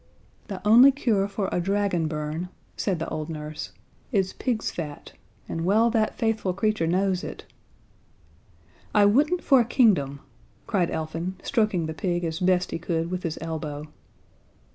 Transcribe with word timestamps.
"The 0.47 0.67
only 0.67 0.91
cure 0.91 1.27
for 1.27 1.47
a 1.51 1.61
dragon 1.61 2.07
burn," 2.07 2.49
said 2.75 2.97
the 2.97 3.07
old 3.09 3.29
nurse, 3.29 3.71
"is 4.11 4.33
pig's 4.33 4.71
fat, 4.71 5.11
and 5.47 5.63
well 5.63 5.91
that 5.91 6.15
faithful 6.17 6.53
creature 6.55 6.87
knows 6.87 7.23
it" 7.23 7.45
"I 8.95 9.05
wouldn't 9.05 9.43
for 9.43 9.59
a 9.61 9.63
kingdom," 9.63 10.21
cried 10.65 10.89
Elfin, 10.89 11.35
stroking 11.43 11.85
the 11.85 11.93
pig 11.93 12.23
as 12.23 12.39
best 12.39 12.71
he 12.71 12.79
could 12.79 13.11
with 13.11 13.21
his 13.21 13.37
elbow. 13.41 13.85